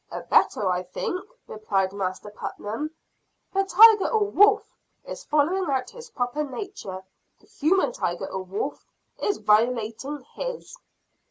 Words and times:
"A 0.09 0.21
better, 0.21 0.67
I 0.67 0.81
think," 0.81 1.23
replied 1.45 1.93
Master 1.93 2.31
Putnam. 2.31 2.89
"The 3.53 3.63
tiger 3.65 4.07
or 4.09 4.31
wolf 4.31 4.75
is 5.05 5.23
following 5.25 5.69
out 5.69 5.91
his 5.91 6.09
proper 6.09 6.43
nature; 6.43 7.03
the 7.39 7.45
human 7.45 7.91
tiger 7.91 8.25
or 8.27 8.41
wolf 8.41 8.83
is 9.21 9.37
violating 9.37 10.25
his." 10.33 10.75